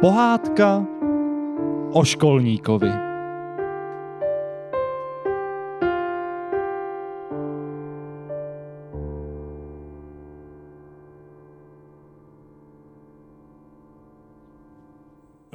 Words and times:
Pohádka 0.00 0.86
o 1.92 2.04
školníkovi. 2.04 2.92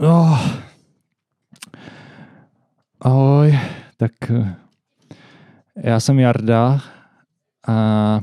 Oh. 0.03 0.39
Ahoj, 3.01 3.59
tak 3.97 4.11
eh, 4.29 4.55
já 5.75 5.99
jsem 5.99 6.19
Jarda 6.19 6.79
a 7.67 8.19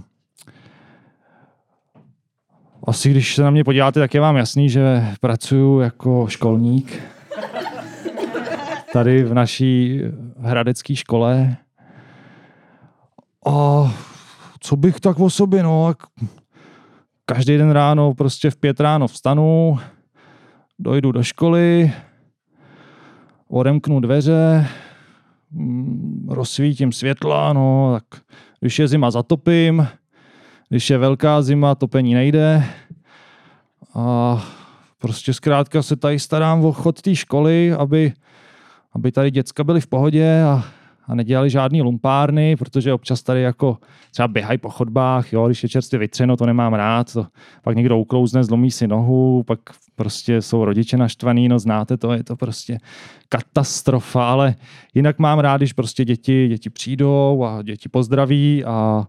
asi 3.00 3.10
když 3.10 3.34
se 3.34 3.42
na 3.42 3.50
mě 3.50 3.64
podíváte, 3.64 4.00
tak 4.00 4.14
je 4.14 4.20
vám 4.20 4.36
jasný, 4.36 4.68
že 4.68 5.06
pracuji 5.20 5.80
jako 5.80 6.26
školník 6.28 7.02
tady 8.92 9.24
v 9.24 9.34
naší 9.34 10.00
hradecké 10.38 10.96
škole. 10.96 11.56
A 13.46 13.84
co 14.60 14.76
bych 14.76 15.00
tak 15.00 15.20
o 15.20 15.30
sobě, 15.30 15.62
no, 15.62 15.94
každý 17.24 17.58
den 17.58 17.70
ráno, 17.70 18.14
prostě 18.14 18.50
v 18.50 18.56
pět 18.56 18.80
ráno 18.80 19.08
vstanu, 19.08 19.78
dojdu 20.78 21.12
do 21.12 21.22
školy, 21.22 21.92
odemknu 23.48 24.00
dveře, 24.00 24.66
mm, 25.50 26.28
rozsvítím 26.30 26.92
světla, 26.92 27.52
no, 27.52 27.92
tak 27.92 28.22
když 28.60 28.78
je 28.78 28.88
zima, 28.88 29.10
zatopím, 29.10 29.88
když 30.68 30.90
je 30.90 30.98
velká 30.98 31.42
zima, 31.42 31.74
topení 31.74 32.14
nejde. 32.14 32.64
A 33.94 34.38
prostě 34.98 35.34
zkrátka 35.34 35.82
se 35.82 35.96
tady 35.96 36.18
starám 36.18 36.64
o 36.64 36.72
chod 36.72 37.02
té 37.02 37.14
školy, 37.14 37.72
aby, 37.72 38.12
aby 38.92 39.12
tady 39.12 39.30
děcka 39.30 39.64
byly 39.64 39.80
v 39.80 39.86
pohodě 39.86 40.42
a, 40.42 40.64
a 41.06 41.14
nedělali 41.14 41.50
žádný 41.50 41.82
lumpárny, 41.82 42.56
protože 42.56 42.92
občas 42.92 43.22
tady 43.22 43.42
jako 43.42 43.78
třeba 44.10 44.28
běhají 44.28 44.58
po 44.58 44.70
chodbách, 44.70 45.32
jo, 45.32 45.46
když 45.46 45.62
je 45.62 45.68
čerstvě 45.68 45.98
vytřeno, 45.98 46.36
to 46.36 46.46
nemám 46.46 46.74
rád, 46.74 47.12
to, 47.12 47.26
pak 47.62 47.76
někdo 47.76 47.98
uklouzne, 47.98 48.44
zlomí 48.44 48.70
si 48.70 48.88
nohu, 48.88 49.42
pak 49.42 49.58
prostě 49.96 50.42
jsou 50.42 50.64
rodiče 50.64 50.96
naštvaný, 50.96 51.48
no 51.48 51.58
znáte 51.58 51.96
to, 51.96 52.12
je 52.12 52.24
to 52.24 52.36
prostě 52.36 52.78
katastrofa, 53.28 54.30
ale 54.30 54.54
jinak 54.94 55.18
mám 55.18 55.38
rád, 55.38 55.56
když 55.56 55.72
prostě 55.72 56.04
děti, 56.04 56.48
děti 56.48 56.70
přijdou 56.70 57.44
a 57.44 57.62
děti 57.62 57.88
pozdraví 57.88 58.64
a, 58.64 59.06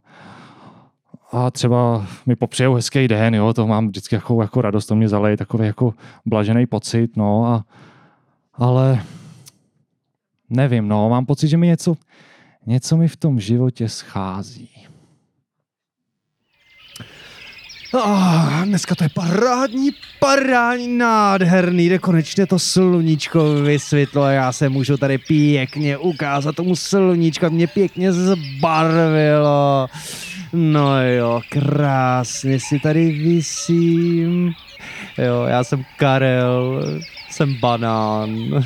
a 1.31 1.51
třeba 1.51 2.07
mi 2.25 2.35
popřejou 2.35 2.73
hezký 2.73 3.07
den, 3.07 3.35
jo, 3.35 3.53
to 3.53 3.67
mám 3.67 3.87
vždycky 3.87 4.15
jako, 4.15 4.41
jako 4.41 4.61
radost, 4.61 4.85
to 4.85 4.95
mě 4.95 5.09
zaleje 5.09 5.37
takový 5.37 5.65
jako 5.65 5.93
blažený 6.25 6.65
pocit, 6.65 7.17
no 7.17 7.45
a 7.45 7.65
ale 8.53 9.03
nevím, 10.49 10.87
no, 10.87 11.09
mám 11.09 11.25
pocit, 11.25 11.47
že 11.47 11.57
mi 11.57 11.67
něco, 11.67 11.97
něco 12.65 12.97
mi 12.97 13.07
v 13.07 13.17
tom 13.17 13.39
životě 13.39 13.89
schází. 13.89 14.69
Oh, 17.93 18.65
dneska 18.65 18.95
to 18.95 19.03
je 19.03 19.09
parádní, 19.15 19.89
parádní, 20.19 20.97
nádherný, 20.97 21.89
jde 21.89 21.99
konečně 21.99 22.47
to 22.47 22.59
sluníčko 22.59 23.53
vysvětlo 23.53 24.23
a 24.23 24.31
já 24.31 24.51
se 24.51 24.69
můžu 24.69 24.97
tady 24.97 25.17
pěkně 25.17 25.97
ukázat 25.97 26.55
tomu 26.55 26.75
sluníčko, 26.75 27.49
mě 27.49 27.67
pěkně 27.67 28.13
zbarvilo. 28.13 29.87
No 30.53 31.07
jo, 31.07 31.41
krásně 31.49 32.59
si 32.59 32.79
tady 32.79 33.11
vysím. 33.11 34.53
Jo, 35.17 35.45
já 35.47 35.63
jsem 35.63 35.85
Karel, 35.97 36.83
jsem 37.29 37.53
banán. 37.53 38.35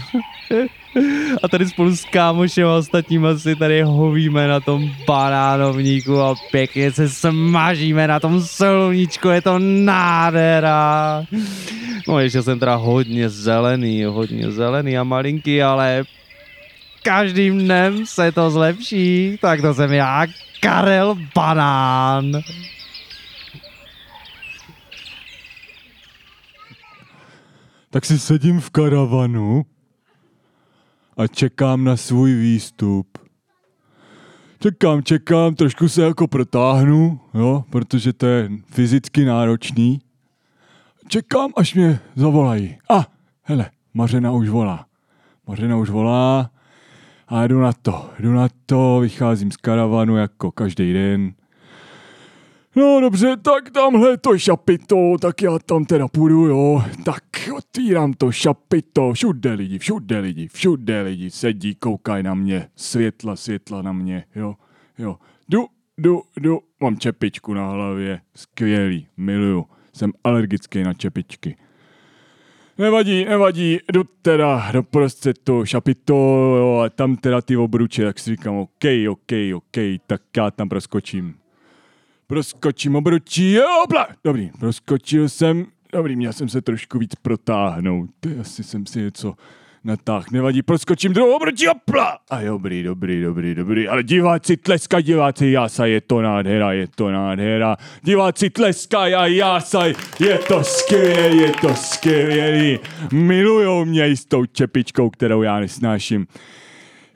A 1.43 1.47
tady 1.47 1.67
spolu 1.67 1.95
s 1.95 2.05
kámošem 2.05 2.67
a 2.67 2.75
ostatníma 2.75 3.37
si 3.37 3.55
tady 3.55 3.81
hovíme 3.81 4.47
na 4.47 4.59
tom 4.59 4.91
banánovníku 5.07 6.21
a 6.21 6.35
pěkně 6.51 6.91
se 6.91 7.09
smažíme 7.09 8.07
na 8.07 8.19
tom 8.19 8.41
sluníčku, 8.41 9.29
je 9.29 9.41
to 9.41 9.59
nádhera. 9.59 11.23
No 12.07 12.19
ještě 12.19 12.43
jsem 12.43 12.59
teda 12.59 12.75
hodně 12.75 13.29
zelený, 13.29 14.03
hodně 14.03 14.51
zelený 14.51 14.97
a 14.97 15.03
malinký, 15.03 15.63
ale 15.63 16.03
každým 17.03 17.59
dnem 17.59 18.05
se 18.05 18.31
to 18.31 18.51
zlepší, 18.51 19.37
tak 19.41 19.61
to 19.61 19.73
jsem 19.73 19.93
já, 19.93 20.25
Karel 20.61 21.15
Banán. 21.35 22.31
Tak 27.89 28.05
si 28.05 28.19
sedím 28.19 28.59
v 28.59 28.69
karavanu 28.69 29.65
a 31.17 31.27
čekám 31.27 31.83
na 31.83 31.97
svůj 31.97 32.35
výstup. 32.35 33.17
Čekám, 34.59 35.03
čekám, 35.03 35.55
trošku 35.55 35.89
se 35.89 36.01
jako 36.01 36.27
protáhnu, 36.27 37.19
jo, 37.33 37.63
protože 37.69 38.13
to 38.13 38.25
je 38.25 38.49
fyzicky 38.65 39.25
náročný. 39.25 40.01
Čekám, 41.07 41.51
až 41.57 41.73
mě 41.73 41.99
zavolají. 42.15 42.77
A, 42.89 42.97
ah, 42.97 43.03
hele, 43.43 43.69
Mařena 43.93 44.31
už 44.31 44.49
volá. 44.49 44.85
Mařena 45.47 45.77
už 45.77 45.89
volá 45.89 46.51
a 47.27 47.47
jdu 47.47 47.61
na 47.61 47.73
to, 47.73 48.09
jdu 48.19 48.33
na 48.33 48.47
to, 48.65 48.99
vycházím 48.99 49.51
z 49.51 49.57
karavanu 49.57 50.17
jako 50.17 50.51
každý 50.51 50.93
den. 50.93 51.33
No 52.75 52.99
dobře, 53.01 53.37
tak 53.37 53.69
tamhle 53.69 54.17
to 54.17 54.37
šapito, 54.37 55.15
tak 55.21 55.41
já 55.41 55.59
tam 55.59 55.85
teda 55.85 56.07
půjdu, 56.07 56.45
jo. 56.45 56.83
Tak 57.03 57.23
otvírám 57.57 58.13
to 58.13 58.31
šapito, 58.31 59.13
všude 59.13 59.53
lidi, 59.53 59.79
všude 59.79 60.19
lidi, 60.19 60.47
všude 60.47 61.01
lidi 61.01 61.31
sedí, 61.31 61.75
koukají 61.75 62.23
na 62.23 62.33
mě, 62.33 62.67
světla, 62.75 63.35
světla 63.35 63.81
na 63.81 63.93
mě, 63.93 64.23
jo, 64.35 64.55
jo. 64.97 65.17
Jdu, 65.49 65.65
jdu, 65.97 66.21
jdu, 66.39 66.59
mám 66.81 66.97
čepičku 66.97 67.53
na 67.53 67.69
hlavě, 67.69 68.21
skvělý, 68.35 69.07
miluju, 69.17 69.65
jsem 69.93 70.11
alergický 70.23 70.83
na 70.83 70.93
čepičky. 70.93 71.55
Nevadí, 72.77 73.25
nevadí, 73.25 73.79
jdu 73.91 74.03
teda 74.21 74.71
do 74.71 74.83
prostřed 74.83 75.39
toho 75.43 75.65
šapito, 75.65 76.81
a 76.81 76.89
tam 76.89 77.15
teda 77.15 77.41
ty 77.41 77.57
obruče, 77.57 78.05
tak 78.05 78.19
si 78.19 78.29
říkám, 78.29 78.55
OK, 78.55 78.83
OK, 79.09 79.31
OK, 79.55 79.77
tak 80.07 80.21
já 80.37 80.51
tam 80.51 80.69
proskočím. 80.69 81.35
Proskočím 82.27 82.95
obručí, 82.95 83.53
jo, 83.53 83.83
bla, 83.89 84.07
dobrý, 84.23 84.51
proskočil 84.59 85.29
jsem, 85.29 85.65
dobrý, 85.93 86.15
měl 86.15 86.33
jsem 86.33 86.49
se 86.49 86.61
trošku 86.61 86.99
víc 86.99 87.15
protáhnout, 87.15 88.09
asi 88.41 88.63
jsem 88.63 88.85
si 88.85 88.99
něco 88.99 89.33
natáh, 89.85 90.31
nevadí, 90.31 90.61
proskočím 90.61 91.13
druhou 91.13 91.35
obručí, 91.35 91.67
opla! 91.67 92.17
A 92.29 92.41
dobrý, 92.41 92.83
dobrý, 92.83 93.21
dobrý, 93.21 93.55
dobrý, 93.55 93.87
ale 93.87 94.03
diváci 94.03 94.57
tleska, 94.57 95.01
diváci 95.01 95.47
jása, 95.47 95.85
je 95.85 96.01
to 96.01 96.21
nádhera, 96.21 96.71
je 96.71 96.87
to 96.95 97.11
nádhera, 97.11 97.77
diváci 98.01 98.49
tleska, 98.49 98.99
a 98.99 99.25
jása, 99.25 99.85
je 100.19 100.37
to 100.47 100.63
skvělý, 100.63 101.37
je 101.37 101.51
to 101.61 101.75
skvělý, 101.75 102.79
milujou 103.11 103.85
mě 103.85 104.09
i 104.09 104.17
s 104.17 104.25
tou 104.25 104.45
čepičkou, 104.45 105.09
kterou 105.09 105.41
já 105.41 105.59
nesnáším. 105.59 106.27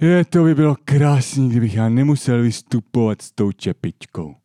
Je, 0.02 0.26
to 0.26 0.44
by 0.44 0.56
bylo 0.56 0.76
krásný, 0.86 1.50
kdybych 1.50 1.76
já 1.76 1.90
nemusel 1.90 2.42
vystupovat 2.42 3.22
s 3.22 3.32
tou 3.32 3.52
čepičkou. 3.52 4.36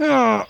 No, 0.00 0.44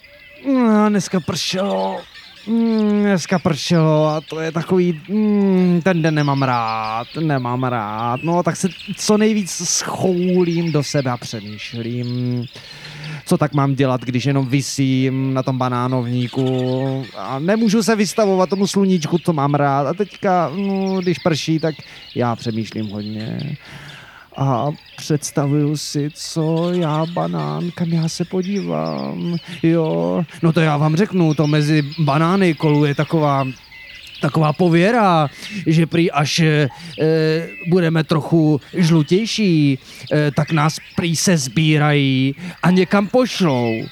no, 0.70 0.88
dneska 0.88 1.20
pršelo. 1.20 2.00
Mm, 2.47 3.03
dneska 3.03 3.38
pršelo 3.38 4.06
a 4.06 4.20
to 4.20 4.41
je 4.41 4.53
takový, 4.53 5.00
mm, 5.08 5.81
ten 5.84 6.03
den 6.03 6.14
nemám 6.14 6.42
rád, 6.42 7.06
nemám 7.20 7.64
rád. 7.64 8.20
No 8.22 8.42
tak 8.42 8.56
se 8.56 8.69
co 8.97 9.19
nejvíc 9.19 9.50
schoulím 9.50 10.72
do 10.72 10.83
sebe 10.83 11.10
a 11.10 11.16
přemýšlím, 11.16 12.44
co 13.27 13.39
tak 13.39 13.54
mám 13.54 13.74
dělat, 13.74 14.00
když 14.00 14.24
jenom 14.24 14.47
vysím 14.47 15.34
na 15.34 15.42
tom 15.42 15.59
banánovníku 15.59 17.06
a 17.16 17.39
nemůžu 17.39 17.83
se 17.83 17.97
vystavovat 17.97 18.50
tomu 18.50 18.66
sluníčku, 18.66 19.18
co 19.18 19.33
mám 19.33 19.54
rád. 19.54 19.86
A 19.86 19.94
teďka, 19.94 20.50
no, 20.56 21.00
když 21.00 21.18
prší, 21.18 21.59
tak 21.59 21.74
já 22.15 22.36
přemýšlím 22.36 22.89
hodně 22.89 23.56
a 24.36 24.68
představuju 24.97 25.77
si, 25.77 26.10
co 26.15 26.72
já 26.72 27.06
banán, 27.06 27.71
kam 27.74 27.88
já 27.88 28.09
se 28.09 28.24
podívám. 28.24 29.36
Jo, 29.62 30.24
no 30.42 30.53
to 30.53 30.60
já 30.60 30.77
vám 30.77 30.97
řeknu, 30.97 31.34
to 31.34 31.47
mezi 31.47 31.82
banány 31.98 32.54
koluje 32.54 32.94
taková 32.94 33.47
taková 34.21 34.53
pověra, 34.53 35.28
že 35.66 35.86
prý 35.86 36.10
až 36.10 36.38
e, 36.38 36.68
budeme 37.68 38.04
trochu 38.04 38.60
žlutější, 38.74 39.78
e, 40.12 40.30
tak 40.30 40.53
nás 40.53 40.77
prý 40.97 41.16
se 41.16 41.36
sbírají 41.36 42.34
a 42.62 42.71
někam 42.71 43.06
pošlou. 43.06 43.84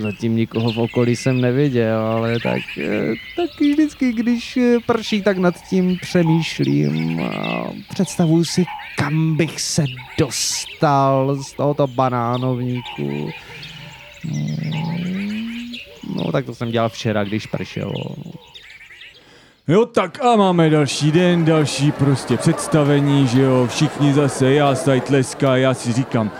Zatím 0.00 0.36
nikoho 0.36 0.72
v 0.72 0.78
okolí 0.78 1.16
jsem 1.16 1.40
neviděl, 1.40 1.98
ale 1.98 2.40
tak, 2.42 2.60
eh, 2.78 3.12
tak 3.36 3.60
vždycky, 3.60 4.12
když 4.12 4.56
eh, 4.56 4.76
prší, 4.86 5.22
tak 5.22 5.38
nad 5.38 5.54
tím 5.68 5.98
přemýšlím 6.02 7.20
a 7.20 7.64
představuju 7.88 8.44
si, 8.44 8.64
kam 8.96 9.36
bych 9.36 9.60
se 9.60 9.84
dostal 10.18 11.36
z 11.42 11.52
tohoto 11.52 11.86
banánovníku. 11.86 13.30
No 16.16 16.32
tak 16.32 16.46
to 16.46 16.54
jsem 16.54 16.70
dělal 16.70 16.88
včera, 16.88 17.24
když 17.24 17.46
pršelo. 17.46 18.16
Jo, 19.68 19.86
tak 19.86 20.24
a 20.24 20.36
máme 20.36 20.70
další 20.70 21.12
den, 21.12 21.44
další 21.44 21.92
prostě 21.92 22.36
představení, 22.36 23.26
že 23.26 23.42
jo, 23.42 23.66
všichni 23.70 24.12
zase 24.12 24.54
jásaj 24.54 25.00
tleskají, 25.00 25.62
já 25.62 25.74
si 25.74 25.92
říkám, 25.92 26.30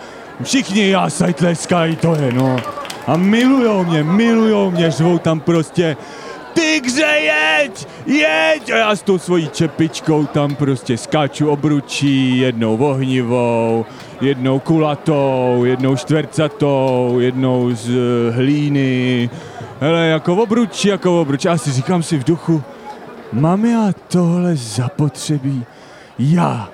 všichni 0.43 0.89
jásaj 0.89 1.33
tleskají, 1.33 1.95
to 1.95 2.15
je 2.15 2.33
no. 2.33 2.57
A 3.07 3.17
milujou 3.17 3.83
mě, 3.83 4.03
milujou 4.03 4.71
mě, 4.71 4.91
řvou 4.91 5.17
tam 5.17 5.39
prostě, 5.39 5.97
tygře 6.53 7.01
jeď, 7.01 7.87
jeď! 8.05 8.71
A 8.71 8.77
já 8.77 8.95
s 8.95 9.01
tou 9.01 9.17
svojí 9.17 9.49
čepičkou 9.49 10.25
tam 10.25 10.55
prostě 10.55 10.97
skáču 10.97 11.49
obručí, 11.49 12.37
jednou 12.37 12.77
ohnivou, 12.77 13.85
jednou 14.21 14.59
kulatou, 14.59 15.61
jednou 15.65 15.95
čtvercatou, 15.95 17.17
jednou 17.19 17.75
z 17.75 17.89
eh, 17.89 18.31
hlíny. 18.31 19.29
Hele, 19.79 20.07
jako 20.07 20.35
obručí, 20.35 20.87
jako 20.87 21.21
obručí. 21.21 21.47
Já 21.47 21.57
si 21.57 21.71
říkám 21.71 22.03
si 22.03 22.17
v 22.17 22.23
duchu, 22.23 22.63
mám 23.33 23.65
já 23.65 23.91
tohle 24.07 24.55
zapotřebí? 24.55 25.65
Já, 26.19 26.69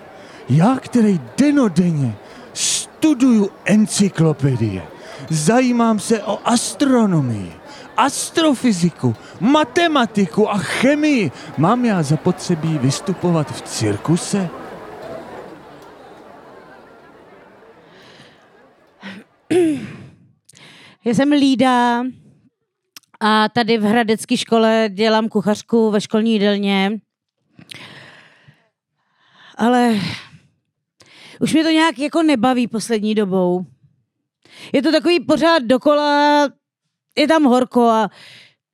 já, 0.49 0.77
který 0.81 1.19
denodenně 1.37 2.15
studuju 2.53 3.49
encyklopedie, 3.65 4.81
zajímám 5.29 5.99
se 5.99 6.23
o 6.23 6.39
astronomii, 6.45 7.53
astrofyziku, 7.97 9.15
matematiku 9.39 10.49
a 10.49 10.57
chemii. 10.57 11.31
Mám 11.57 11.85
já 11.85 12.03
zapotřebí 12.03 12.77
vystupovat 12.77 13.51
v 13.51 13.61
cirkuse? 13.61 14.49
Já 21.05 21.13
jsem 21.13 21.31
Lída 21.31 22.03
a 23.19 23.49
tady 23.49 23.77
v 23.77 23.83
Hradecké 23.83 24.37
škole 24.37 24.89
dělám 24.93 25.29
kuchařku 25.29 25.91
ve 25.91 26.01
školní 26.01 26.33
jídelně. 26.33 26.99
Ale 29.57 29.99
už 31.39 31.53
mě 31.53 31.63
to 31.63 31.69
nějak 31.69 31.99
jako 31.99 32.23
nebaví 32.23 32.67
poslední 32.67 33.15
dobou. 33.15 33.65
Je 34.73 34.81
to 34.81 34.91
takový 34.91 35.19
pořád 35.19 35.63
dokola, 35.63 36.43
je 37.17 37.27
tam 37.27 37.43
horko 37.43 37.89
a 37.89 38.09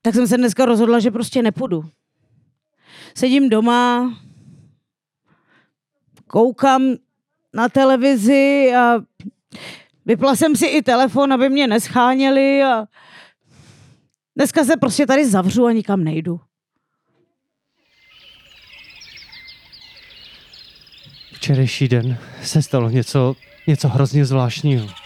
tak 0.02 0.16
jsem 0.16 0.28
se 0.28 0.38
dneska 0.38 0.66
rozhodla, 0.66 1.00
že 1.00 1.12
prostě 1.12 1.42
nepůjdu. 1.42 1.84
Sedím 3.18 3.50
doma, 3.50 4.14
koukám 6.28 6.96
na 7.54 7.70
televizi 7.70 8.74
a 8.76 9.00
vypla 10.06 10.36
jsem 10.36 10.56
si 10.56 10.66
i 10.66 10.82
telefon, 10.82 11.34
aby 11.34 11.50
mě 11.50 11.68
nescháněli 11.68 12.64
a 12.64 12.86
dneska 14.36 14.64
se 14.64 14.78
prostě 14.78 15.08
tady 15.08 15.30
zavřu 15.30 15.66
a 15.66 15.72
nikam 15.72 16.04
nejdu. 16.04 16.40
Včerejší 21.34 21.88
den 21.88 22.18
se 22.44 22.62
stalo 22.62 22.90
něco, 22.90 23.36
něco 23.68 23.88
hrozně 23.88 24.26
zvláštního. 24.26 25.03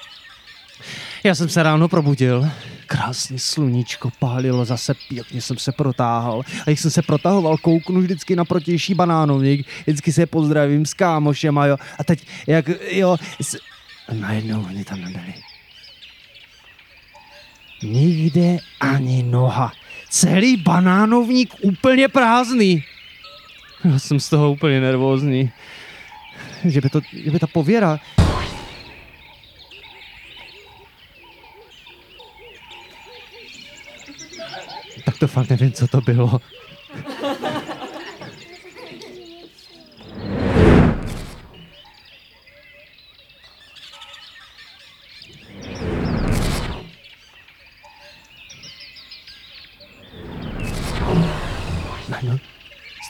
Já 1.27 1.35
jsem 1.35 1.49
se 1.49 1.63
ráno 1.63 1.87
probudil, 1.87 2.49
krásně 2.85 3.39
sluníčko 3.39 4.11
pálilo, 4.19 4.65
zase 4.65 4.93
pěkně 5.09 5.41
jsem 5.41 5.57
se 5.57 5.71
protáhal. 5.71 6.41
A 6.65 6.69
jak 6.69 6.79
jsem 6.79 6.91
se 6.91 7.01
protahoval, 7.01 7.57
kouknu 7.57 8.01
vždycky 8.01 8.35
na 8.35 8.45
protější 8.45 8.93
banánovník, 8.93 9.67
vždycky 9.87 10.13
se 10.13 10.25
pozdravím 10.25 10.85
s 10.85 10.93
kámošem 10.93 11.57
a 11.57 11.65
jo. 11.65 11.77
A 11.99 12.03
teď, 12.03 12.27
jak, 12.47 12.65
jo, 12.91 13.17
s... 13.41 13.57
najednou 14.13 14.65
oni 14.65 14.83
tam 14.83 15.01
nebyli. 15.01 15.33
Nikde 17.83 18.57
ani 18.79 19.23
noha. 19.23 19.71
Celý 20.09 20.57
banánovník 20.57 21.53
úplně 21.61 22.07
prázdný. 22.07 22.83
Já 23.83 23.99
jsem 23.99 24.19
z 24.19 24.29
toho 24.29 24.51
úplně 24.51 24.81
nervózní. 24.81 25.51
Že 26.65 26.81
by, 26.81 26.89
to, 26.89 27.01
že 27.23 27.31
by 27.31 27.39
ta 27.39 27.47
pověra 27.47 27.99
tak 35.07 35.17
to 35.17 35.27
fakt 35.27 35.49
nevím, 35.49 35.71
co 35.71 35.87
to 35.87 36.01
bylo. 36.01 36.41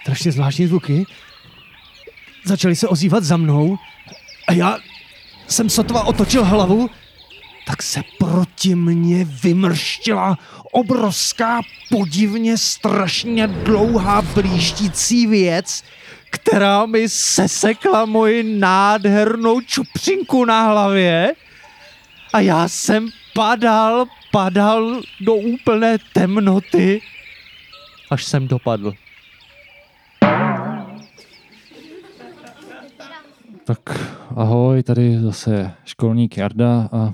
Strašně 0.01 0.31
zvláštní 0.31 0.67
zvuky. 0.67 1.05
Začali 2.45 2.75
se 2.75 2.87
ozývat 2.87 3.23
za 3.23 3.37
mnou 3.37 3.77
a 4.47 4.53
já 4.53 4.77
jsem 5.47 5.69
sotva 5.69 6.03
otočil 6.03 6.45
hlavu, 6.45 6.89
tak 7.67 7.83
se 7.83 8.01
proti 8.31 8.75
mně 8.75 9.25
vymrštila 9.25 10.37
obrovská, 10.71 11.61
podivně 11.89 12.57
strašně 12.57 13.47
dlouhá 13.47 14.21
blíštící 14.21 15.27
věc, 15.27 15.83
která 16.29 16.85
mi 16.85 17.09
sesekla 17.09 18.05
moji 18.05 18.59
nádhernou 18.59 19.61
čupřinku 19.61 20.45
na 20.45 20.63
hlavě 20.63 21.33
a 22.33 22.39
já 22.39 22.67
jsem 22.67 23.09
padal, 23.33 24.05
padal 24.31 25.01
do 25.21 25.35
úplné 25.35 25.97
temnoty, 26.13 27.01
až 28.11 28.23
jsem 28.23 28.47
dopadl. 28.47 28.93
Tak 33.63 33.79
ahoj, 34.35 34.83
tady 34.83 35.19
zase 35.21 35.73
školník 35.85 36.37
Jarda 36.37 36.89
a 36.91 37.13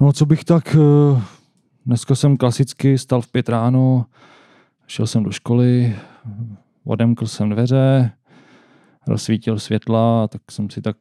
no 0.00 0.12
co 0.12 0.26
bych 0.26 0.44
tak, 0.44 0.74
eh, 0.74 1.22
dneska 1.86 2.14
jsem 2.14 2.36
klasicky 2.36 2.98
stal 2.98 3.20
v 3.20 3.32
pět 3.32 3.48
ráno, 3.48 4.06
šel 4.86 5.06
jsem 5.06 5.22
do 5.22 5.32
školy, 5.32 5.96
odemkl 6.84 7.26
jsem 7.26 7.50
dveře, 7.50 8.12
rozsvítil 9.06 9.58
světla, 9.58 10.28
tak 10.28 10.42
jsem 10.50 10.70
si 10.70 10.82
tak 10.82 10.96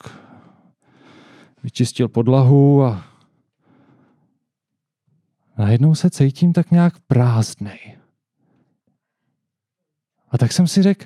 vyčistil 1.64 2.08
podlahu 2.08 2.84
a 2.84 3.04
najednou 5.58 5.96
se 5.96 6.10
cítím 6.10 6.54
tak 6.54 6.72
nějak 6.72 7.00
prázdnej. 7.00 7.98
A 10.32 10.38
tak 10.38 10.52
jsem 10.52 10.68
si 10.68 10.84
řekl, 10.84 11.06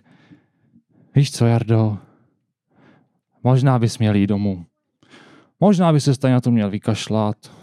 víš 1.16 1.32
co, 1.32 1.46
Jardo, 1.46 1.98
možná 3.44 3.80
bys 3.80 3.98
měl 3.98 4.16
jít 4.16 4.28
domů. 4.28 4.66
Možná 5.60 5.94
by 5.94 6.02
se 6.02 6.16
stejně 6.16 6.34
na 6.34 6.42
to 6.42 6.52
měl 6.52 6.70
vykašlat 6.70 7.59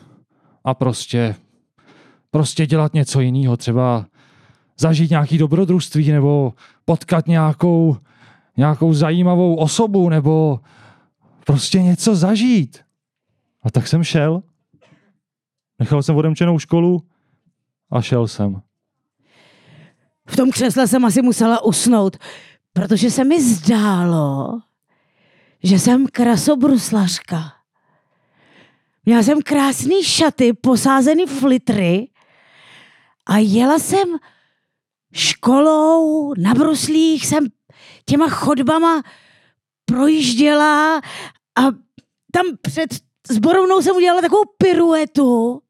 a 0.67 0.75
prostě, 0.75 1.35
prostě 2.31 2.67
dělat 2.67 2.95
něco 2.95 3.21
jiného, 3.21 3.57
třeba 3.57 4.07
zažít 4.79 5.11
nějaký 5.11 5.39
dobrodružství 5.39 6.13
nebo 6.13 6.53
potkat 6.85 7.27
nějakou, 7.27 7.97
nějakou 8.57 8.93
zajímavou 8.93 9.57
osobu 9.57 10.09
nebo 10.09 10.61
prostě 11.45 11.83
něco 11.83 12.17
zažít. 12.17 12.79
A 13.63 13.71
tak 13.71 13.89
jsem 13.89 14.05
šel. 14.05 14.43
Nechal 15.79 16.03
jsem 16.03 16.17
odemčenou 16.17 16.59
školu 16.59 17.03
a 17.91 18.03
šel 18.03 18.29
jsem. 18.29 18.63
V 20.29 20.37
tom 20.37 20.51
křesle 20.51 20.87
jsem 20.89 21.05
asi 21.05 21.23
musela 21.23 21.65
usnout, 21.65 22.17
protože 22.73 23.11
se 23.11 23.25
mi 23.25 23.43
zdálo, 23.43 24.61
že 25.63 25.79
jsem 25.79 26.07
krasobruslařka. 26.07 27.56
Měla 29.07 29.23
jsem 29.23 29.43
krásný 29.43 30.05
šaty, 30.05 30.53
posázený 30.53 31.27
flitry 31.27 32.09
a 33.27 33.39
jela 33.39 33.79
jsem 33.79 34.17
školou, 35.15 36.35
na 36.35 36.55
bruslích 36.55 37.27
jsem 37.27 37.47
těma 38.05 38.29
chodbama 38.29 39.03
projížděla 39.85 40.97
a 41.59 41.63
tam 42.33 42.47
před 42.63 42.91
zborovnou 43.31 43.83
jsem 43.83 43.97
udělala 43.97 44.21
takovou 44.21 44.45
piruetu 44.59 45.63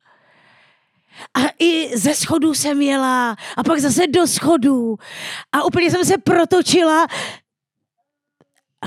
a 1.35 1.41
i 1.59 1.99
ze 1.99 2.15
schodů 2.15 2.55
jsem 2.55 2.83
jela 2.83 3.37
a 3.57 3.63
pak 3.63 3.81
zase 3.81 4.07
do 4.07 4.27
schodů 4.27 4.97
a 5.53 5.65
úplně 5.65 5.91
jsem 5.91 6.05
se 6.05 6.19
protočila 6.19 7.05
a 8.83 8.87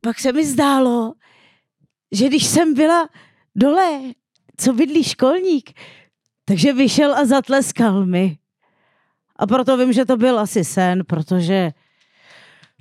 pak 0.00 0.18
se 0.18 0.32
mi 0.32 0.46
zdálo, 0.46 1.14
že 2.16 2.28
když 2.28 2.46
jsem 2.46 2.74
byla 2.74 3.08
dole, 3.54 4.00
co 4.56 4.72
bydlí 4.72 5.04
školník, 5.04 5.70
takže 6.44 6.72
vyšel 6.72 7.14
a 7.14 7.24
zatleskal 7.24 8.06
mi. 8.06 8.38
A 9.36 9.46
proto 9.46 9.76
vím, 9.76 9.92
že 9.92 10.04
to 10.04 10.16
byl 10.16 10.38
asi 10.38 10.64
sen, 10.64 11.04
protože 11.06 11.70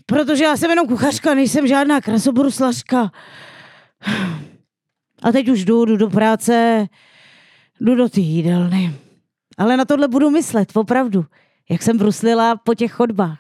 protože 0.06 0.44
já 0.44 0.58
jsem 0.58 0.70
jenom 0.70 0.88
kuchařka, 0.88 1.34
nejsem 1.34 1.68
žádná 1.68 2.01
krasobruslařka. 2.01 3.12
A 5.24 5.32
teď 5.32 5.50
už 5.50 5.65
jdu, 5.65 5.86
jdu 5.86 5.98
do 5.98 6.10
práce, 6.10 6.86
jdu 7.82 7.96
do 7.96 8.10
té 8.10 8.20
jídelny. 8.20 8.96
Ale 9.58 9.77
na 9.77 9.86
tohle 9.86 10.08
budu 10.08 10.30
myslet, 10.30 10.72
opravdu. 10.74 11.25
Jak 11.70 11.84
jsem 11.84 11.98
bruslila 11.98 12.56
po 12.56 12.75
těch 12.75 12.92
chodbách. 12.92 13.39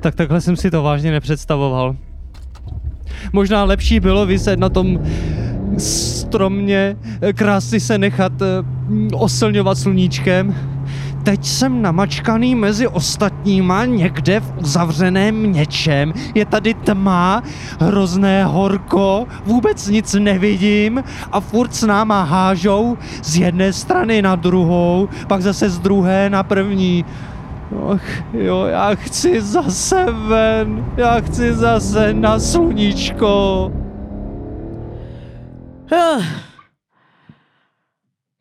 Tak 0.00 0.14
takhle 0.14 0.40
jsem 0.40 0.56
si 0.56 0.70
to 0.70 0.82
vážně 0.82 1.10
nepředstavoval. 1.10 1.96
Možná 3.32 3.64
lepší 3.64 4.00
bylo 4.00 4.26
vyset 4.26 4.58
na 4.58 4.68
tom 4.68 4.98
stromě, 5.78 6.96
krásně 7.34 7.80
se 7.80 7.98
nechat 7.98 8.32
eh, 8.42 8.46
oslňovat 9.14 9.78
sluníčkem. 9.78 10.54
Teď 11.22 11.44
jsem 11.44 11.82
namačkaný 11.82 12.54
mezi 12.54 12.88
ostatníma 12.88 13.84
někde 13.84 14.40
v 14.40 14.52
uzavřeném 14.58 15.52
něčem. 15.52 16.12
Je 16.34 16.46
tady 16.46 16.74
tma, 16.74 17.42
hrozné 17.80 18.44
horko, 18.44 19.26
vůbec 19.46 19.88
nic 19.88 20.14
nevidím 20.14 21.04
a 21.32 21.40
furt 21.40 21.74
s 21.74 21.86
náma 21.86 22.22
hážou 22.22 22.98
z 23.22 23.36
jedné 23.36 23.72
strany 23.72 24.22
na 24.22 24.36
druhou, 24.36 25.08
pak 25.26 25.42
zase 25.42 25.70
z 25.70 25.78
druhé 25.78 26.30
na 26.30 26.42
první. 26.42 27.04
Ach, 27.80 28.34
jo, 28.34 28.64
já 28.64 28.94
chci 28.94 29.40
zase 29.40 30.04
ven, 30.04 30.92
já 30.96 31.20
chci 31.20 31.54
zase 31.54 32.14
na 32.14 32.38
sluníčko. 32.38 33.72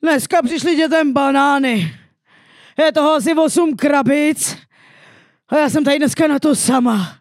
Dneska 0.02 0.42
přišli 0.42 0.76
dětem 0.76 1.14
banány. 1.14 1.94
Je 2.78 2.92
toho 2.92 3.12
asi 3.12 3.34
8 3.34 3.76
krabic 3.76 4.58
a 5.50 5.58
já 5.58 5.70
jsem 5.70 5.84
tady 5.84 6.00
dneska 6.00 6.28
na 6.28 6.40
to 6.40 6.56
sama. 6.56 7.14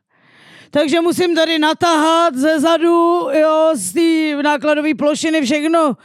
Takže 0.71 1.01
musím 1.01 1.35
tady 1.35 1.59
natáhat 1.59 2.35
ze 2.35 2.61
zadu, 2.61 3.29
jo, 3.41 3.71
z 3.75 3.93
té 3.93 4.43
nákladové 4.43 4.95
plošiny 4.95 5.43
všechno 5.43 5.97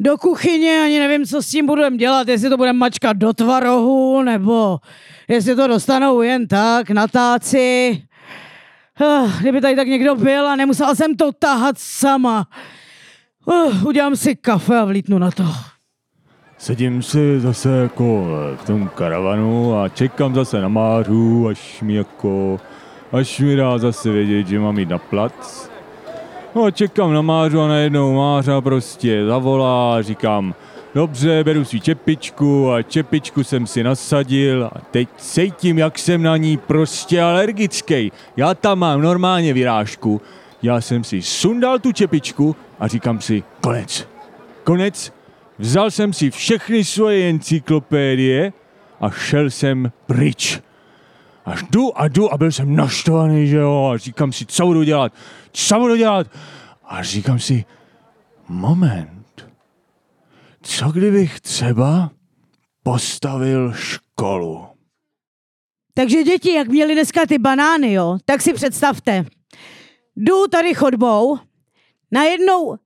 do 0.00 0.16
kuchyně, 0.18 0.80
ani 0.84 0.98
nevím, 0.98 1.26
co 1.26 1.42
s 1.42 1.48
tím 1.48 1.66
budeme 1.66 1.96
dělat, 1.96 2.28
jestli 2.28 2.50
to 2.50 2.56
budeme 2.56 2.78
mačkat 2.78 3.16
do 3.16 3.32
tvarohu, 3.32 4.22
nebo 4.22 4.78
jestli 5.28 5.56
to 5.56 5.66
dostanou 5.66 6.22
jen 6.22 6.48
tak 6.48 6.90
na 6.90 7.06
táci. 7.08 8.02
Ah, 9.00 9.40
Kdyby 9.40 9.60
tady 9.60 9.76
tak 9.76 9.88
někdo 9.88 10.14
byl 10.14 10.46
a 10.46 10.56
nemusela 10.56 10.94
jsem 10.94 11.16
to 11.16 11.32
tahat 11.32 11.78
sama. 11.78 12.46
Uh, 13.46 13.86
udělám 13.86 14.16
si 14.16 14.36
kafe 14.36 14.78
a 14.78 14.84
vlítnu 14.84 15.18
na 15.18 15.30
to. 15.30 15.44
Sedím 16.58 17.02
si 17.02 17.40
zase 17.40 17.68
jako 17.68 18.26
v 18.56 18.64
tom 18.66 18.88
karavanu 18.94 19.78
a 19.78 19.88
čekám 19.88 20.34
zase 20.34 20.60
na 20.60 20.68
Mářu, 20.68 21.48
až 21.48 21.82
mi 21.82 21.94
jako, 21.94 22.60
až 23.12 23.40
mi 23.40 23.56
dá 23.56 23.78
zase 23.78 24.10
vědět, 24.12 24.46
že 24.46 24.58
mám 24.58 24.78
jít 24.78 24.88
na 24.88 24.98
plac. 24.98 25.70
No 26.54 26.64
a 26.64 26.70
čekám 26.70 27.12
na 27.12 27.22
Mářu 27.22 27.60
a 27.60 27.68
najednou 27.68 28.14
Mářa 28.14 28.60
prostě 28.60 29.26
zavolá 29.26 30.02
říkám, 30.02 30.54
dobře, 30.94 31.44
beru 31.44 31.64
si 31.64 31.80
čepičku 31.80 32.72
a 32.72 32.82
čepičku 32.82 33.44
jsem 33.44 33.66
si 33.66 33.82
nasadil 33.82 34.64
a 34.64 34.78
teď 34.90 35.08
cítím, 35.16 35.78
jak 35.78 35.98
jsem 35.98 36.22
na 36.22 36.36
ní 36.36 36.56
prostě 36.56 37.22
alergický. 37.22 38.12
Já 38.36 38.54
tam 38.54 38.78
mám 38.78 39.02
normálně 39.02 39.52
vyrážku. 39.52 40.20
Já 40.62 40.80
jsem 40.80 41.04
si 41.04 41.22
sundal 41.22 41.78
tu 41.78 41.92
čepičku 41.92 42.56
a 42.80 42.88
říkám 42.88 43.20
si, 43.20 43.42
konec, 43.60 44.08
konec, 44.64 45.12
Vzal 45.58 45.90
jsem 45.90 46.12
si 46.12 46.30
všechny 46.30 46.84
svoje 46.84 47.30
encyklopédie 47.30 48.52
a 49.00 49.10
šel 49.10 49.50
jsem 49.50 49.92
pryč. 50.06 50.60
Až 51.44 51.62
jdu 51.70 51.98
a 51.98 52.08
jdu 52.08 52.34
a 52.34 52.38
byl 52.38 52.52
jsem 52.52 52.76
naštvaný, 52.76 53.46
že 53.46 53.56
jo, 53.56 53.90
a 53.94 53.98
říkám 53.98 54.32
si, 54.32 54.46
co 54.46 54.66
budu 54.66 54.82
dělat, 54.82 55.12
co 55.54 55.78
budu 55.78 55.96
dělat. 55.96 56.26
A 56.84 57.02
říkám 57.02 57.38
si, 57.38 57.64
moment, 58.48 59.50
co 60.62 60.88
kdybych 60.88 61.40
třeba 61.40 62.10
postavil 62.82 63.72
školu? 63.72 64.66
Takže 65.94 66.22
děti, 66.22 66.52
jak 66.52 66.68
měli 66.68 66.94
dneska 66.94 67.26
ty 67.26 67.38
banány, 67.38 67.92
jo, 67.92 68.18
tak 68.24 68.42
si 68.42 68.52
představte. 68.52 69.24
Jdu 70.16 70.46
tady 70.46 70.74
chodbou, 70.74 71.38
najednou 72.10 72.76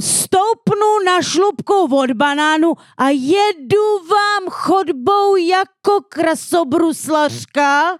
stoupnu 0.00 1.04
na 1.06 1.22
šlubku 1.22 1.96
od 1.96 2.10
banánu 2.10 2.74
a 2.98 3.08
jedu 3.08 3.98
vám 3.98 4.50
chodbou 4.50 5.36
jako 5.36 6.00
krasobruslařka. 6.08 7.98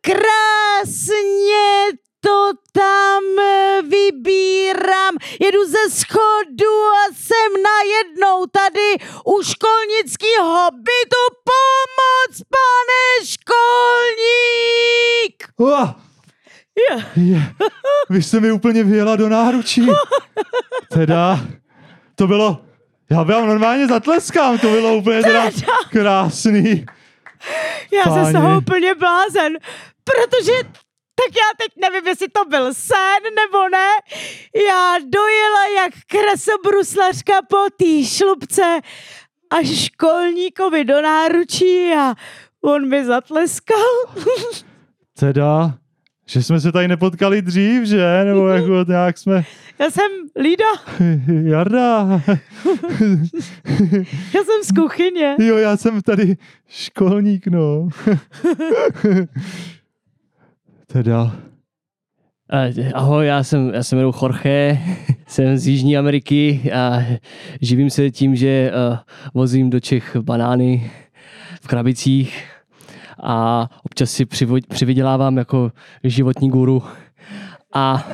Krásně 0.00 1.98
to 2.24 2.50
tam 2.72 3.22
eh, 3.38 3.82
vybírám, 3.82 5.14
jedu 5.40 5.58
ze 5.66 5.90
schodu 5.90 6.74
a 7.00 7.12
jsem 7.14 7.52
najednou 7.62 8.46
tady 8.46 8.96
u 9.24 9.42
školnického 9.42 10.70
bytu. 10.72 11.22
Pomoc, 11.50 12.32
pane 12.50 13.26
školník! 13.26 14.54
Oh, 15.56 15.88
Je. 16.90 17.04
je, 17.24 17.42
vy 18.10 18.22
jste 18.22 18.40
mi 18.40 18.52
úplně 18.52 18.84
vyjela 18.84 19.16
do 19.16 19.28
náručí. 19.28 19.86
Teda, 20.92 21.40
to 22.14 22.26
bylo, 22.26 22.60
já 23.10 23.22
vám 23.22 23.46
normálně 23.46 23.86
zatleskám, 23.86 24.58
to 24.58 24.68
bylo 24.68 24.96
úplně 24.96 25.22
teda 25.22 25.50
krásný. 25.90 26.86
Já 27.92 28.02
jsem 28.04 28.24
z 28.24 28.32
toho 28.32 28.58
úplně 28.58 28.94
blázen, 28.94 29.52
protože 30.04 30.52
tak 31.14 31.34
já 31.36 31.48
teď 31.58 31.90
nevím, 31.90 32.06
jestli 32.08 32.28
to 32.28 32.44
byl 32.44 32.74
sen 32.74 33.22
nebo 33.36 33.68
ne. 33.68 33.88
Já 34.68 34.98
dojela 34.98 35.66
jak 35.82 35.92
krasobruslařka 36.06 37.32
po 37.48 37.56
té 37.76 38.04
šlubce 38.04 38.80
až 39.50 39.84
školníkovi 39.84 40.84
do 40.84 41.02
náručí 41.02 41.92
a 41.98 42.14
on 42.64 42.88
mi 42.88 43.04
zatleskal. 43.04 43.84
Teda, 45.18 45.74
že 46.26 46.42
jsme 46.42 46.60
se 46.60 46.72
tady 46.72 46.88
nepotkali 46.88 47.42
dřív, 47.42 47.82
že? 47.84 48.24
Nebo 48.24 48.48
jako 48.48 48.84
nějak 48.88 49.18
jsme... 49.18 49.44
Já 49.78 49.90
jsem 49.90 50.10
Lída, 50.40 50.64
Jarda. 51.50 52.20
já 54.34 54.44
jsem 54.44 54.62
z 54.64 54.72
kuchyně. 54.76 55.36
Jo, 55.40 55.56
já 55.56 55.76
jsem 55.76 56.02
tady 56.02 56.36
školník, 56.68 57.46
no. 57.46 57.88
Teda, 60.94 61.32
Ahoj, 62.94 63.26
já 63.26 63.42
jsem, 63.42 63.74
já 63.74 63.82
jsem 63.82 63.98
jmenuji 63.98 64.14
Jorge, 64.22 64.78
jsem 65.26 65.56
z 65.58 65.66
Jižní 65.66 65.98
Ameriky 65.98 66.72
a 66.72 67.02
živím 67.60 67.90
se 67.90 68.10
tím, 68.10 68.36
že 68.36 68.72
vozím 69.34 69.70
do 69.70 69.80
Čech 69.80 70.16
banány 70.16 70.90
v 71.62 71.66
krabicích 71.66 72.44
a 73.22 73.68
občas 73.82 74.10
si 74.10 74.26
přivydělávám 74.68 75.36
jako 75.36 75.72
životní 76.04 76.50
guru. 76.50 76.82
A 77.72 78.08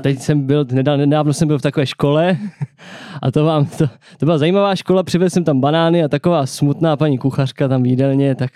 teď 0.00 0.18
jsem 0.18 0.46
byl, 0.46 0.64
nedá- 0.64 0.96
nedávno 0.96 1.32
jsem 1.32 1.48
byl 1.48 1.58
v 1.58 1.62
takové 1.62 1.86
škole 1.86 2.36
a 3.22 3.30
to, 3.30 3.44
vám, 3.44 3.66
to, 3.66 3.86
to 4.18 4.26
byla 4.26 4.38
zajímavá 4.38 4.76
škola, 4.76 5.02
přivezl 5.02 5.34
jsem 5.34 5.44
tam 5.44 5.60
banány 5.60 6.04
a 6.04 6.08
taková 6.08 6.46
smutná 6.46 6.96
paní 6.96 7.18
kuchařka 7.18 7.68
tam 7.68 7.82
v 7.82 7.86
jídelně, 7.86 8.34
tak, 8.34 8.50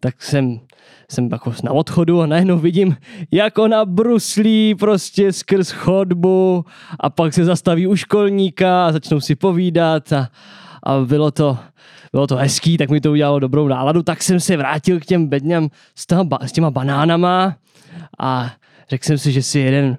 tak 0.00 0.22
jsem 0.22 0.60
jsem 1.12 1.28
jako 1.32 1.52
na 1.62 1.72
odchodu 1.72 2.22
a 2.22 2.26
najednou 2.26 2.58
vidím, 2.58 2.96
jak 3.30 3.58
ona 3.58 3.84
bruslí 3.84 4.74
prostě 4.74 5.32
skrz 5.32 5.70
chodbu 5.70 6.64
a 7.00 7.10
pak 7.10 7.34
se 7.34 7.44
zastaví 7.44 7.86
u 7.86 7.96
školníka 7.96 8.86
a 8.86 8.92
začnou 8.92 9.20
si 9.20 9.34
povídat 9.34 10.12
a, 10.12 10.28
a 10.82 10.98
bylo 10.98 11.30
to, 11.30 11.58
bylo 12.12 12.26
to 12.26 12.36
hezký, 12.36 12.76
tak 12.76 12.90
mi 12.90 13.00
to 13.00 13.10
udělalo 13.12 13.38
dobrou 13.38 13.68
náladu, 13.68 14.02
tak 14.02 14.22
jsem 14.22 14.40
se 14.40 14.56
vrátil 14.56 15.00
k 15.00 15.04
těm 15.04 15.26
bedňám 15.26 15.68
s, 15.94 16.06
ba- 16.22 16.38
s 16.42 16.52
těma 16.52 16.70
banánama 16.70 17.56
a 18.18 18.52
řekl 18.90 19.04
jsem 19.04 19.18
si, 19.18 19.32
že 19.32 19.42
si 19.42 19.58
jeden 19.58 19.96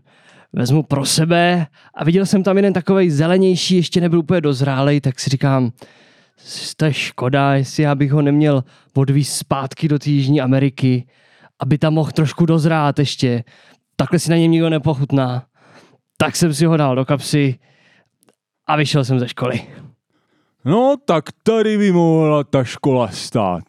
vezmu 0.53 0.83
pro 0.83 1.05
sebe. 1.05 1.67
A 1.93 2.03
viděl 2.03 2.25
jsem 2.25 2.43
tam 2.43 2.57
jeden 2.57 2.73
takový 2.73 3.09
zelenější, 3.09 3.75
ještě 3.75 4.01
nebyl 4.01 4.19
úplně 4.19 4.41
dozrálej, 4.41 5.01
tak 5.01 5.19
si 5.19 5.29
říkám, 5.29 5.71
to 6.77 6.85
je 6.85 6.93
škoda, 6.93 7.55
jestli 7.55 7.83
já 7.83 7.95
bych 7.95 8.11
ho 8.11 8.21
neměl 8.21 8.63
odvízt 8.93 9.37
zpátky 9.37 9.87
do 9.87 9.99
té 9.99 10.09
Jižní 10.09 10.41
Ameriky, 10.41 11.07
aby 11.59 11.77
tam 11.77 11.93
mohl 11.93 12.11
trošku 12.11 12.45
dozrát 12.45 12.99
ještě. 12.99 13.43
Takhle 13.95 14.19
si 14.19 14.29
na 14.29 14.37
něm 14.37 14.51
nikdo 14.51 14.69
nepochutná. 14.69 15.45
Tak 16.17 16.35
jsem 16.35 16.53
si 16.53 16.65
ho 16.65 16.77
dal 16.77 16.95
do 16.95 17.05
kapsy 17.05 17.59
a 18.67 18.75
vyšel 18.75 19.05
jsem 19.05 19.19
ze 19.19 19.27
školy. 19.27 19.61
No, 20.65 20.95
tak 21.05 21.25
tady 21.43 21.77
by 21.77 21.91
mohla 21.91 22.43
ta 22.43 22.63
škola 22.63 23.07
stát. 23.07 23.63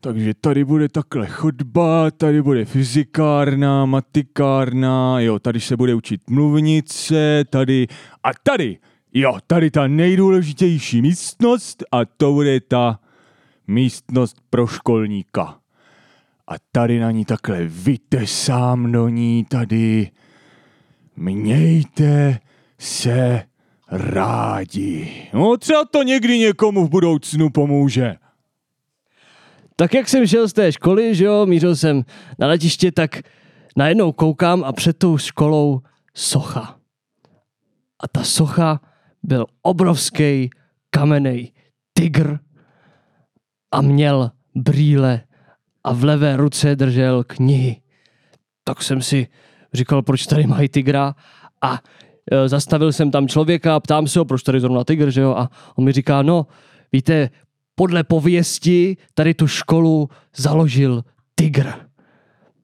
Takže 0.00 0.34
tady 0.34 0.64
bude 0.64 0.88
takhle 0.88 1.26
chodba, 1.26 2.10
tady 2.10 2.42
bude 2.42 2.64
fyzikárna, 2.64 3.86
matikárna, 3.86 5.20
jo, 5.20 5.38
tady 5.38 5.60
se 5.60 5.76
bude 5.76 5.94
učit 5.94 6.30
mluvnice, 6.30 7.44
tady 7.50 7.86
a 8.22 8.30
tady, 8.42 8.78
jo, 9.14 9.38
tady 9.46 9.70
ta 9.70 9.86
nejdůležitější 9.86 11.02
místnost 11.02 11.84
a 11.92 12.04
to 12.04 12.32
bude 12.32 12.60
ta 12.60 13.00
místnost 13.66 14.36
pro 14.50 14.66
školníka. 14.66 15.58
A 16.48 16.52
tady 16.72 17.00
na 17.00 17.10
ní 17.10 17.24
takhle 17.24 17.64
vytesám 17.64 18.92
do 18.92 19.08
ní 19.08 19.44
tady. 19.44 20.10
Mějte 21.16 22.38
se 22.78 23.42
rádi. 23.90 25.08
No 25.32 25.56
třeba 25.56 25.84
to 25.84 26.02
někdy 26.02 26.38
někomu 26.38 26.86
v 26.86 26.90
budoucnu 26.90 27.50
pomůže. 27.50 28.16
Tak 29.76 29.94
jak 29.94 30.08
jsem 30.08 30.26
šel 30.26 30.48
z 30.48 30.52
té 30.52 30.72
školy, 30.72 31.14
že 31.14 31.24
jo, 31.24 31.46
mířil 31.46 31.76
jsem 31.76 32.02
na 32.38 32.46
letiště, 32.46 32.92
tak 32.92 33.22
najednou 33.76 34.12
koukám 34.12 34.64
a 34.64 34.72
před 34.72 34.98
tou 34.98 35.18
školou 35.18 35.80
socha. 36.14 36.78
A 38.00 38.08
ta 38.08 38.24
socha 38.24 38.80
byl 39.24 39.46
obrovský 39.62 40.50
kamenej 40.90 41.52
tygr 41.92 42.38
a 43.72 43.80
měl 43.80 44.30
brýle 44.54 45.20
a 45.84 45.92
v 45.92 46.04
levé 46.04 46.36
ruce 46.36 46.76
držel 46.76 47.24
knihy. 47.24 47.80
Tak 48.64 48.82
jsem 48.82 49.02
si 49.02 49.26
říkal, 49.72 50.02
proč 50.02 50.26
tady 50.26 50.46
mají 50.46 50.68
tygra 50.68 51.14
a 51.62 51.78
e, 52.30 52.48
zastavil 52.48 52.92
jsem 52.92 53.10
tam 53.10 53.28
člověka 53.28 53.76
a 53.76 53.80
ptám 53.80 54.06
se 54.06 54.18
ho, 54.18 54.24
proč 54.24 54.42
tady 54.42 54.60
zrovna 54.60 54.84
tygr, 54.84 55.10
že 55.10 55.20
jo? 55.20 55.34
A 55.36 55.50
on 55.76 55.84
mi 55.84 55.92
říká, 55.92 56.22
no, 56.22 56.46
víte, 56.92 57.30
podle 57.74 58.04
pověsti 58.04 58.96
tady 59.14 59.34
tu 59.34 59.46
školu 59.46 60.08
založil 60.36 61.02
tygr. 61.34 61.83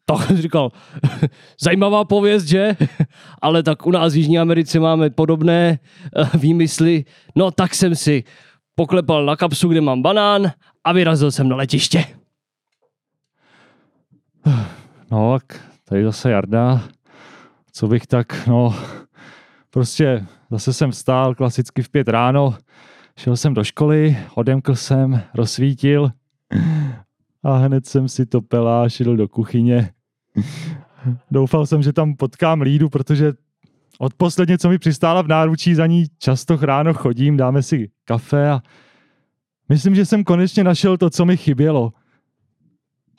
Tak 0.05 0.31
říkal, 0.31 0.71
zajímavá 1.61 2.05
pověst, 2.05 2.45
že? 2.45 2.77
Ale 3.43 3.63
tak 3.63 3.87
u 3.87 3.91
nás 3.91 4.13
v 4.13 4.17
Jižní 4.17 4.39
Americe 4.39 4.81
máme 4.81 5.11
podobné 5.11 5.79
eh, 6.17 6.39
výmysly. 6.39 7.05
No 7.37 7.51
tak 7.51 7.75
jsem 7.75 7.95
si 7.95 8.25
poklepal 8.75 9.25
na 9.25 9.37
kapsu, 9.37 9.69
kde 9.69 9.81
mám 9.81 10.03
banán 10.03 10.53
a 10.85 10.93
vyrazil 10.93 11.31
jsem 11.31 11.49
na 11.49 11.57
letiště. 11.57 12.05
No, 15.13 15.39
tak 15.39 15.61
tady 15.85 16.05
zase 16.05 16.31
Jarda. 16.31 16.83
Co 17.73 17.89
bych 17.89 18.07
tak, 18.07 18.47
no, 18.47 18.75
prostě 19.71 20.27
zase 20.51 20.73
jsem 20.73 20.91
vstál 20.91 21.35
klasicky 21.35 21.83
v 21.83 21.89
pět 21.89 22.09
ráno, 22.09 22.55
šel 23.17 23.37
jsem 23.37 23.55
do 23.55 23.65
školy, 23.65 24.19
odemkl 24.35 24.75
jsem, 24.75 25.23
rozsvítil 25.35 26.11
a 27.43 27.57
hned 27.57 27.87
jsem 27.87 28.09
si 28.09 28.27
to 28.27 28.41
pelášil 28.41 29.17
do 29.17 29.29
kuchyně. 29.29 29.91
Doufal 31.31 31.67
jsem, 31.67 31.83
že 31.83 31.93
tam 31.93 32.17
potkám 32.17 32.61
Lídu, 32.61 32.89
protože 32.89 33.33
od 33.99 34.15
posledně, 34.15 34.59
co 34.59 34.69
mi 34.69 34.79
přistála 34.79 35.23
v 35.23 35.29
náručí, 35.29 35.75
za 35.75 35.87
ní 35.87 36.07
často 36.19 36.57
ráno 36.57 36.95
chodím, 36.95 37.37
dáme 37.37 37.63
si 37.63 37.91
kafe 38.05 38.51
a 38.51 38.61
myslím, 39.69 39.95
že 39.95 40.07
jsem 40.07 40.25
konečně 40.25 40.65
našel 40.65 40.97
to, 40.97 41.11
co 41.11 41.25
mi 41.25 41.37
chybělo. 41.37 41.93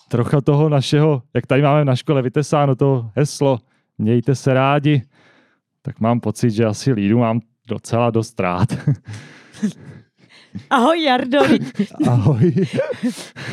Trocha 0.08 0.42
toho 0.42 0.70
našeho, 0.70 1.24
jak 1.34 1.48
tady 1.48 1.62
máme 1.62 1.86
na 1.86 1.96
škole 1.96 2.22
vytesáno 2.22 2.76
to 2.76 3.12
heslo, 3.16 3.60
mějte 3.98 4.36
se 4.36 4.54
rádi, 4.54 5.02
tak 5.82 6.00
mám 6.00 6.20
pocit, 6.20 6.52
že 6.52 6.66
asi 6.66 6.94
Lídu 6.94 7.20
mám 7.20 7.40
docela 7.68 8.10
dost 8.10 8.40
rád. 8.40 8.70
Ahoj 10.70 11.04
Jardo, 11.04 11.40
Ahoj. 12.08 12.54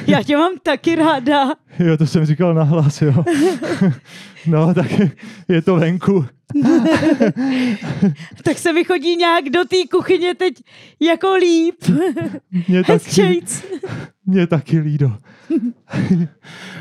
já 0.06 0.22
tě 0.22 0.36
mám 0.36 0.52
taky 0.62 0.96
ráda. 0.96 1.48
Jo, 1.78 1.96
to 1.96 2.06
jsem 2.06 2.24
říkal 2.24 2.54
nahlas, 2.54 3.02
jo. 3.02 3.24
No, 4.46 4.74
tak 4.74 4.86
je 5.48 5.62
to 5.62 5.76
venku. 5.76 6.26
Tak 8.44 8.58
se 8.58 8.72
mi 8.72 8.84
chodí 8.84 9.16
nějak 9.16 9.44
do 9.44 9.64
té 9.64 9.76
kuchyně 9.90 10.34
teď 10.34 10.54
jako 11.00 11.34
líp. 11.34 11.74
Mě 12.68 12.84
taky, 12.84 13.40
mě 14.26 14.46
taky 14.46 14.78
Lído. 14.78 15.12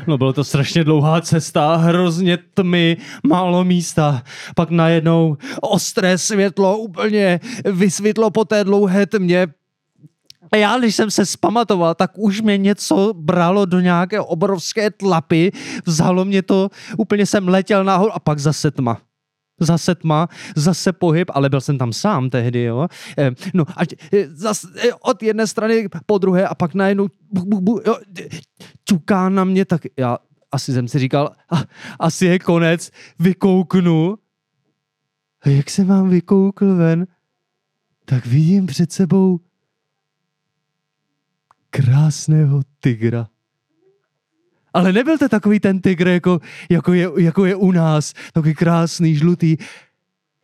No 0.06 0.18
bylo 0.18 0.32
to 0.32 0.44
strašně 0.44 0.84
dlouhá 0.84 1.20
cesta, 1.20 1.76
hrozně 1.76 2.38
tmy, 2.54 2.96
málo 3.26 3.64
místa. 3.64 4.22
Pak 4.56 4.70
najednou 4.70 5.36
ostré 5.60 6.18
světlo 6.18 6.78
úplně 6.78 7.40
vysvětlo 7.72 8.30
po 8.30 8.44
té 8.44 8.64
dlouhé 8.64 9.06
tmě. 9.06 9.46
A 10.52 10.56
já, 10.56 10.78
když 10.78 10.94
jsem 10.94 11.10
se 11.10 11.26
spamatoval, 11.26 11.94
tak 11.94 12.10
už 12.18 12.40
mě 12.40 12.58
něco 12.58 13.12
bralo 13.14 13.64
do 13.64 13.80
nějaké 13.80 14.20
obrovské 14.20 14.90
tlapy, 14.90 15.52
vzalo 15.86 16.24
mě 16.24 16.42
to, 16.42 16.70
úplně 16.98 17.26
jsem 17.26 17.48
letěl 17.48 17.84
nahoru 17.84 18.12
a 18.12 18.18
pak 18.18 18.38
zase 18.38 18.70
tma. 18.70 19.00
Zase 19.60 19.94
tma, 19.94 20.28
zase 20.56 20.92
pohyb, 20.92 21.30
ale 21.34 21.48
byl 21.48 21.60
jsem 21.60 21.78
tam 21.78 21.92
sám 21.92 22.30
tehdy, 22.30 22.62
jo. 22.62 22.88
Eh, 23.18 23.30
No 23.54 23.64
a 23.76 23.82
eh, 24.12 24.28
zas, 24.30 24.66
eh, 24.76 24.94
od 25.00 25.22
jedné 25.22 25.46
strany 25.46 25.88
po 26.06 26.18
druhé 26.18 26.46
a 26.46 26.54
pak 26.54 26.74
najednou 26.74 27.08
bu, 27.32 27.44
bu, 27.44 27.60
bu, 27.60 27.80
jo, 27.86 27.96
čuká 28.84 29.28
na 29.28 29.44
mě, 29.44 29.64
tak 29.64 29.82
já 29.98 30.18
asi 30.52 30.72
jsem 30.72 30.88
si 30.88 30.98
říkal, 30.98 31.30
a, 31.50 31.62
asi 31.98 32.26
je 32.26 32.38
konec, 32.38 32.90
vykouknu. 33.18 34.18
A 35.42 35.48
jak 35.48 35.70
se 35.70 35.84
mám 35.84 36.08
vykoukl 36.08 36.74
ven, 36.74 37.06
tak 38.04 38.26
vidím 38.26 38.66
před 38.66 38.92
sebou 38.92 39.40
krásného 41.70 42.62
tygra. 42.80 43.28
Ale 44.74 44.92
nebyl 44.92 45.18
to 45.18 45.28
takový 45.28 45.60
ten 45.60 45.80
tygr, 45.80 46.08
jako, 46.08 46.40
jako, 46.70 46.92
je, 46.92 47.08
jako 47.18 47.44
je 47.44 47.56
u 47.56 47.72
nás, 47.72 48.14
takový 48.32 48.54
krásný, 48.54 49.14
žlutý. 49.14 49.56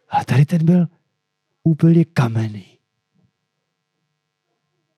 A 0.09 0.25
tady 0.25 0.47
ten 0.47 0.65
byl 0.65 0.87
úplně 1.63 2.05
kamenný. 2.05 2.67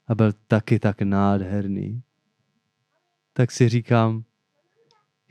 A 0.09 0.15
byl 0.15 0.33
taky 0.47 0.79
tak 0.79 1.03
nádherný. 1.03 2.03
Tak 3.33 3.53
si 3.53 3.69
říkám, 3.69 4.25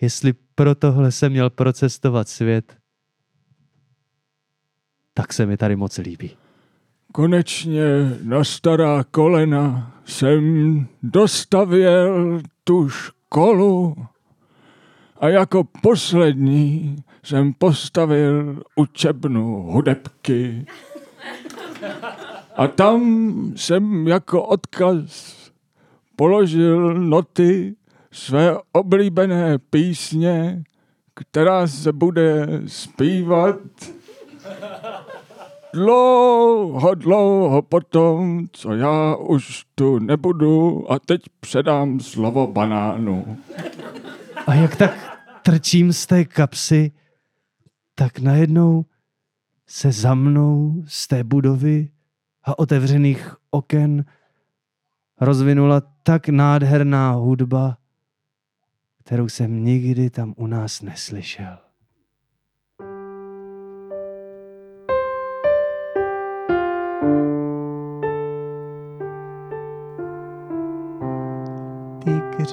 jestli 0.01 0.33
pro 0.33 0.75
tohle 0.75 1.11
jsem 1.11 1.31
měl 1.31 1.49
procestovat 1.49 2.29
svět, 2.29 2.77
tak 5.13 5.33
se 5.33 5.45
mi 5.45 5.57
tady 5.57 5.75
moc 5.75 5.97
líbí. 5.97 6.37
Konečně 7.15 7.83
na 8.23 8.43
stará 8.43 9.03
kolena 9.11 9.91
jsem 10.05 10.87
dostavěl 11.03 12.41
tu 12.63 12.89
školu 12.89 13.95
a 15.19 15.29
jako 15.29 15.63
poslední 15.81 16.95
jsem 17.23 17.53
postavil 17.53 18.63
učebnu 18.75 19.61
hudebky. 19.61 20.65
A 22.55 22.67
tam 22.67 23.01
jsem 23.55 24.07
jako 24.07 24.43
odkaz 24.43 25.35
položil 26.15 26.93
noty 26.93 27.75
své 28.11 28.57
oblíbené 28.71 29.57
písně, 29.57 30.63
která 31.13 31.67
se 31.67 31.91
bude 31.91 32.47
zpívat 32.67 33.55
dlouho, 35.75 36.95
dlouho 36.95 37.61
potom, 37.61 38.45
co 38.51 38.73
já 38.73 39.15
už 39.15 39.65
tu 39.75 39.99
nebudu 39.99 40.85
a 40.91 40.99
teď 40.99 41.21
předám 41.39 41.99
slovo 41.99 42.47
banánu. 42.47 43.37
A 44.47 44.53
jak 44.53 44.75
tak 44.75 45.19
trčím 45.41 45.93
z 45.93 46.05
té 46.05 46.25
kapsy, 46.25 46.91
tak 47.95 48.19
najednou 48.19 48.85
se 49.67 49.91
za 49.91 50.15
mnou 50.15 50.83
z 50.87 51.07
té 51.07 51.23
budovy 51.23 51.89
a 52.43 52.59
otevřených 52.59 53.35
oken 53.51 54.05
rozvinula 55.21 55.81
tak 56.03 56.29
nádherná 56.29 57.11
hudba, 57.11 57.77
kterou 59.03 59.29
jsem 59.29 59.63
nikdy 59.63 60.09
tam 60.09 60.33
u 60.37 60.47
nás 60.47 60.81
neslyšel. 60.81 61.64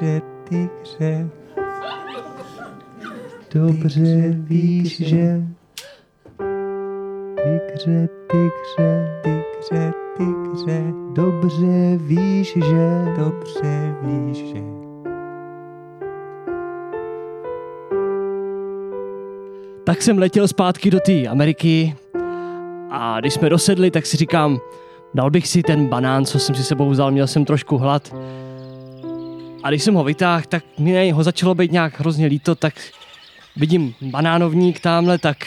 Tygře, 0.03 0.21
tygře, 0.49 1.29
dobře 3.55 4.35
víš, 4.37 5.01
že 5.01 5.43
Tygře, 7.37 8.09
tygře, 8.27 9.21
tygře, 9.23 9.93
tygře, 10.17 10.83
dobře 11.13 11.97
víš, 11.97 12.53
že 12.53 13.15
dobře 13.19 13.95
víš, 14.03 14.37
že 14.37 14.63
Tak 19.85 20.03
jsem 20.03 20.19
letěl 20.19 20.49
zpátky 20.49 20.91
do 20.91 21.01
té 21.01 21.27
Ameriky 21.27 21.97
a 22.91 23.21
když 23.21 23.35
jsme 23.35 23.49
dosedli, 23.49 23.91
tak 23.91 24.07
si 24.07 24.17
říkám, 24.17 24.59
dal 25.15 25.31
bych 25.31 25.49
si 25.49 25.63
ten 25.63 25.87
banán, 25.87 26.25
co 26.25 26.39
jsem 26.39 26.55
si 26.55 26.65
sebou 26.65 26.91
vzal, 26.91 27.11
měl 27.11 27.27
jsem 27.27 27.45
trošku 27.45 27.79
hlad. 27.79 28.15
A 29.63 29.71
když 29.71 29.83
jsem 29.83 29.95
ho 29.95 30.05
vytáhl, 30.05 30.45
tak 30.49 30.65
mě 30.79 31.15
ho 31.15 31.23
začalo 31.23 31.55
být 31.55 31.73
nějak 31.73 32.01
hrozně 32.01 32.27
líto, 32.27 32.55
tak 32.55 32.75
vidím 33.57 33.95
banánovník 34.01 34.81
tamhle, 34.81 35.19
tak, 35.19 35.47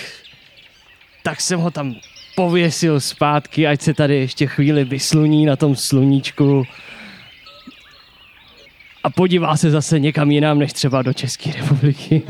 tak 1.24 1.42
jsem 1.42 1.60
ho 1.60 1.72
tam 1.72 1.96
pověsil 2.36 3.00
zpátky, 3.00 3.68
ať 3.68 3.82
se 3.82 3.94
tady 3.94 4.16
ještě 4.16 4.48
chvíli 4.48 4.84
vysluní 4.84 5.46
na 5.46 5.56
tom 5.56 5.76
sluníčku. 5.76 6.64
A 9.04 9.10
podívá 9.10 9.58
se 9.58 9.72
zase 9.72 10.00
někam 10.00 10.32
jinam, 10.32 10.60
než 10.60 10.74
třeba 10.74 11.02
do 11.02 11.14
České 11.14 11.52
republiky. 11.52 12.22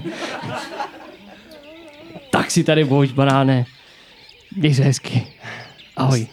tak 2.30 2.52
si 2.52 2.64
tady 2.64 2.84
bož, 2.84 3.12
banáne. 3.12 3.66
Měj 4.56 4.74
se 4.74 4.84
hezky. 4.84 5.28
Ahoj. 5.96 6.28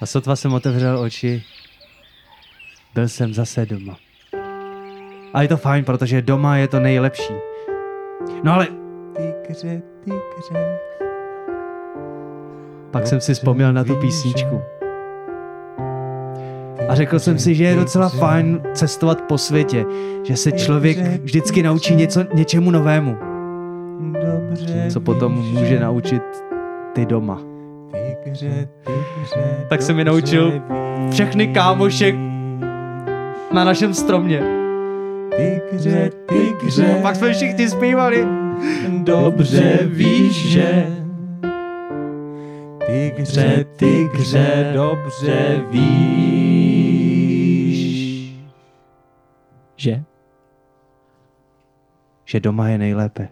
A 0.00 0.06
sotva 0.06 0.36
jsem 0.36 0.52
otevřel 0.52 0.98
oči, 0.98 1.42
byl 2.94 3.08
jsem 3.08 3.34
zase 3.34 3.66
doma. 3.66 3.96
A 5.34 5.42
je 5.42 5.48
to 5.48 5.56
fajn, 5.56 5.84
protože 5.84 6.22
doma 6.22 6.56
je 6.56 6.68
to 6.68 6.80
nejlepší. 6.80 7.34
No 8.42 8.54
ale 8.54 8.66
Tygře, 9.16 9.82
tygře. 10.04 10.78
pak 12.90 13.06
jsem 13.06 13.20
si 13.20 13.34
vzpomněl 13.34 13.72
na 13.72 13.84
tu 13.84 13.96
písničku. 13.96 14.60
A 16.88 16.94
řekl 16.94 17.18
jsem 17.18 17.38
si, 17.38 17.54
že 17.54 17.64
je 17.64 17.74
docela 17.76 18.08
fajn 18.08 18.60
cestovat 18.72 19.20
po 19.20 19.38
světě, 19.38 19.84
že 20.24 20.36
se 20.36 20.52
člověk 20.52 20.98
vždycky 20.98 21.62
naučí 21.62 21.94
něco, 21.94 22.24
něčemu 22.34 22.70
novému, 22.70 23.16
Dobře 24.00 24.86
co 24.90 25.00
potom 25.00 25.32
může 25.32 25.80
naučit 25.80 26.22
ty 26.92 27.06
doma. 27.06 27.42
Tak 29.68 29.82
jsem 29.82 29.96
mi 29.96 30.04
naučil 30.04 30.62
všechny 31.10 31.48
kámoše 31.48 32.12
na 33.52 33.64
našem 33.64 33.94
stromě. 33.94 34.57
Tygře, 35.38 36.10
tygře. 36.26 36.98
Pak 37.02 37.16
jsme 37.16 37.32
všichni 37.32 37.68
zpívali. 37.68 38.26
Dobře 38.88 39.78
víš, 39.84 40.48
že 40.48 40.86
Tygře, 42.86 43.64
tygře, 43.76 44.70
dobře 44.74 45.64
víš. 45.70 45.88
Že? 49.76 50.02
Že 52.24 52.40
doma 52.40 52.68
je 52.68 52.78
nejlépe. 52.78 53.28